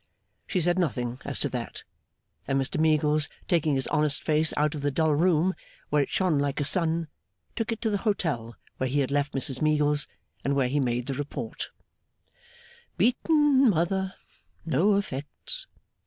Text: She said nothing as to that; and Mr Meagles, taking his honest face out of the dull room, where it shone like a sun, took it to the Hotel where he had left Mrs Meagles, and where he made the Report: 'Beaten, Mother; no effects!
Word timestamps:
She 0.47 0.59
said 0.59 0.79
nothing 0.79 1.19
as 1.25 1.39
to 1.41 1.49
that; 1.49 1.83
and 2.47 2.59
Mr 2.59 2.79
Meagles, 2.79 3.29
taking 3.47 3.75
his 3.75 3.85
honest 3.89 4.23
face 4.23 4.51
out 4.57 4.73
of 4.73 4.81
the 4.81 4.89
dull 4.89 5.13
room, 5.13 5.53
where 5.91 6.01
it 6.01 6.09
shone 6.09 6.39
like 6.39 6.59
a 6.59 6.65
sun, 6.65 7.07
took 7.55 7.71
it 7.71 7.81
to 7.83 7.91
the 7.91 7.99
Hotel 7.99 8.55
where 8.77 8.89
he 8.89 9.01
had 9.01 9.11
left 9.11 9.33
Mrs 9.33 9.61
Meagles, 9.61 10.07
and 10.43 10.55
where 10.55 10.69
he 10.69 10.79
made 10.79 11.05
the 11.05 11.13
Report: 11.13 11.69
'Beaten, 12.97 13.69
Mother; 13.69 14.15
no 14.65 14.95
effects! 14.95 15.67